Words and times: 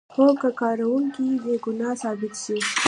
هو 0.15 0.27
که 0.41 0.49
کارکوونکی 0.61 1.27
بې 1.43 1.55
ګناه 1.65 1.95
ثابت 2.01 2.33
شي. 2.43 2.57